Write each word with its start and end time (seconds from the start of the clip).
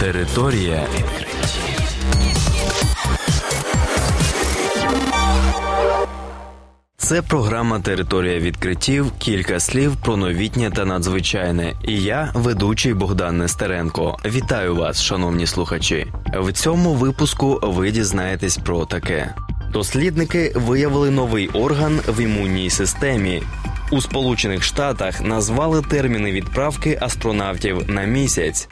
Територія 0.00 0.86
відкриттів. 0.96 1.80
Це 6.96 7.22
програма 7.22 7.80
Територія 7.80 8.38
відкриттів. 8.38 9.12
Кілька 9.18 9.60
слів 9.60 9.96
про 9.96 10.16
новітнє 10.16 10.70
та 10.70 10.84
надзвичайне. 10.84 11.74
І 11.84 12.02
я, 12.02 12.32
ведучий 12.34 12.94
Богдан 12.94 13.38
Нестеренко. 13.38 14.16
Вітаю 14.24 14.76
вас, 14.76 15.02
шановні 15.02 15.46
слухачі. 15.46 16.06
В 16.34 16.52
цьому 16.52 16.94
випуску 16.94 17.60
ви 17.62 17.90
дізнаєтесь 17.90 18.56
про 18.56 18.86
таке. 18.86 19.34
Дослідники 19.72 20.52
виявили 20.54 21.10
новий 21.10 21.48
орган 21.48 22.00
в 22.08 22.20
імунній 22.20 22.70
системі. 22.70 23.42
У 23.90 24.00
Сполучених 24.00 24.62
Штатах 24.62 25.20
назвали 25.20 25.82
терміни 25.82 26.32
відправки 26.32 26.98
астронавтів 27.00 27.90
на 27.90 28.04
місяць. 28.04 28.68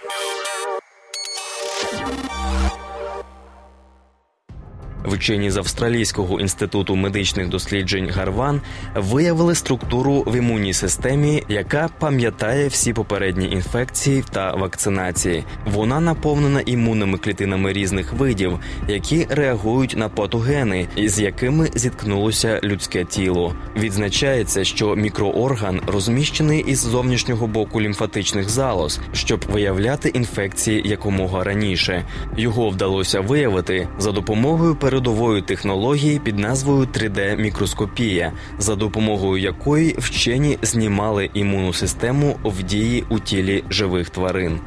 Вчені 5.04 5.50
з 5.50 5.56
Австралійського 5.56 6.40
інституту 6.40 6.96
медичних 6.96 7.48
досліджень 7.48 8.10
Гарван 8.10 8.60
виявили 8.94 9.54
структуру 9.54 10.20
в 10.26 10.36
імунній 10.36 10.72
системі, 10.72 11.42
яка 11.48 11.88
пам'ятає 11.98 12.68
всі 12.68 12.92
попередні 12.92 13.50
інфекції 13.50 14.24
та 14.30 14.54
вакцинації. 14.54 15.44
Вона 15.66 16.00
наповнена 16.00 16.60
імунними 16.60 17.18
клітинами 17.18 17.72
різних 17.72 18.12
видів, 18.12 18.58
які 18.88 19.26
реагують 19.30 19.94
на 19.96 20.08
патогени, 20.08 20.88
з 20.96 21.20
якими 21.20 21.70
зіткнулося 21.74 22.60
людське 22.64 23.04
тіло. 23.04 23.54
Відзначається, 23.76 24.64
що 24.64 24.96
мікроорган 24.96 25.80
розміщений 25.86 26.64
із 26.66 26.78
зовнішнього 26.78 27.46
боку 27.46 27.80
лімфатичних 27.80 28.48
залоз, 28.48 29.00
щоб 29.12 29.44
виявляти 29.52 30.08
інфекції 30.08 30.82
якомога 30.84 31.44
раніше. 31.44 32.04
Його 32.36 32.70
вдалося 32.70 33.20
виявити 33.20 33.88
за 33.98 34.12
допомогою 34.12 34.74
передової 34.88 35.42
технології 35.42 36.18
під 36.18 36.38
назвою 36.38 36.86
3D-мікроскопія, 36.86 38.32
за 38.58 38.76
допомогою 38.76 39.42
якої 39.42 39.94
вчені 39.98 40.58
знімали 40.62 41.30
імунну 41.34 41.72
систему 41.72 42.36
в 42.44 42.62
дії 42.62 43.04
у 43.08 43.18
тілі 43.18 43.64
живих 43.70 44.10
тварин. 44.10 44.60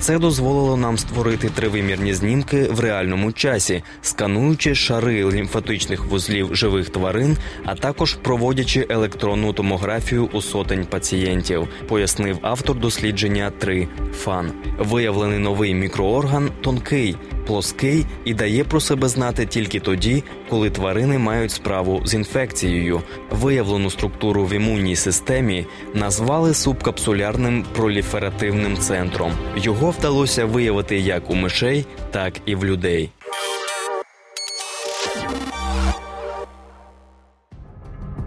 Це 0.00 0.18
дозволило 0.18 0.76
нам 0.76 0.98
створити 0.98 1.48
тривимірні 1.48 2.14
знімки 2.14 2.62
в 2.62 2.80
реальному 2.80 3.32
часі, 3.32 3.82
скануючи 4.02 4.74
шари 4.74 5.30
лімфатичних 5.30 6.04
вузлів 6.04 6.56
живих 6.56 6.90
тварин, 6.90 7.36
а 7.64 7.74
також 7.74 8.14
проводячи 8.14 8.86
електронну 8.88 9.52
томографію 9.52 10.28
у 10.32 10.42
сотень 10.42 10.86
пацієнтів, 10.86 11.68
пояснив 11.88 12.38
автор 12.42 12.78
дослідження 12.78 13.52
3 13.58 13.88
фан. 14.12 14.52
Виявлений 14.78 15.38
новий 15.38 15.74
мікроорган 15.74 16.50
тонкий, 16.60 17.16
плоский 17.46 18.06
і 18.24 18.34
дає 18.34 18.64
про 18.64 18.80
себе 18.80 19.08
знати 19.08 19.46
тільки 19.46 19.80
тоді, 19.80 20.24
коли 20.48 20.70
тварини 20.70 21.18
мають 21.18 21.50
справу 21.50 22.02
з 22.04 22.14
інфекцією. 22.14 23.02
Виявлену 23.30 23.90
структуру 23.90 24.44
в 24.44 24.52
імунній 24.52 24.96
системі 24.96 25.66
назвали 25.94 26.54
субкапсулярним 26.54 27.64
проліферативним 27.72 28.76
центром. 28.76 29.32
Його 29.56 29.90
вдалося 29.90 30.44
виявити 30.44 30.98
як 30.98 31.30
у 31.30 31.34
мишей, 31.34 31.86
так 32.10 32.34
і 32.46 32.54
в 32.54 32.64
людей. 32.64 33.10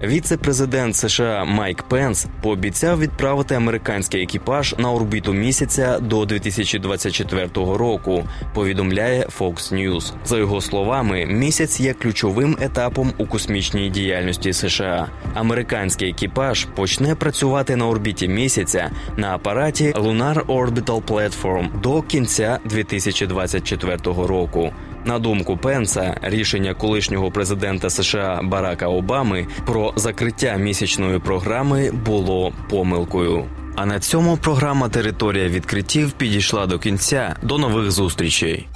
Віце-президент 0.03 0.95
США 0.95 1.45
Майк 1.45 1.83
Пенс 1.83 2.27
пообіцяв 2.41 2.99
відправити 2.99 3.55
американський 3.55 4.23
екіпаж 4.23 4.75
на 4.77 4.91
орбіту 4.91 5.33
місяця 5.33 5.99
до 5.99 6.25
2024 6.25 7.49
року. 7.55 8.23
Повідомляє 8.53 9.27
Fox 9.39 9.73
News. 9.73 10.13
За 10.25 10.37
його 10.37 10.61
словами, 10.61 11.25
місяць 11.25 11.79
є 11.79 11.93
ключовим 11.93 12.57
етапом 12.61 13.13
у 13.17 13.25
космічній 13.25 13.89
діяльності 13.89 14.53
США. 14.53 15.07
Американський 15.33 16.09
екіпаж 16.09 16.65
почне 16.75 17.15
працювати 17.15 17.75
на 17.75 17.87
орбіті 17.87 18.27
місяця 18.27 18.91
на 19.17 19.35
апараті 19.35 19.91
Lunar 19.91 20.45
Orbital 20.45 21.01
Platform 21.01 21.81
до 21.81 22.01
кінця 22.01 22.59
2024 22.65 23.97
року. 24.05 24.71
На 25.05 25.19
думку 25.19 25.57
Пенса, 25.57 26.17
рішення 26.21 26.73
колишнього 26.73 27.31
президента 27.31 27.89
США 27.89 28.39
Барака 28.43 28.87
Обами 28.87 29.47
про 29.65 29.93
закриття 29.95 30.55
місячної 30.55 31.19
програми 31.19 31.91
було 31.91 32.53
помилкою. 32.69 33.45
А 33.75 33.85
на 33.85 33.99
цьому 33.99 34.37
програма 34.37 34.89
Територія 34.89 35.47
відкриттів 35.47 36.11
підійшла 36.11 36.65
до 36.65 36.79
кінця. 36.79 37.35
До 37.43 37.57
нових 37.57 37.91
зустрічей. 37.91 38.67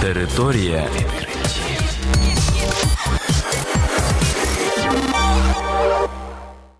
Територія 0.00 0.84
відкриттів. 0.96 1.33